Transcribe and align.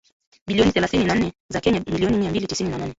bilioni 0.47 0.71
thelathini 0.71 1.05
na 1.05 1.13
nne 1.15 1.31
za 1.49 1.61
Kenya 1.61 1.79
milioni 1.79 2.17
mia 2.17 2.29
mbili 2.29 2.47
tisini 2.47 2.69
na 2.69 2.77
nane 2.77 2.89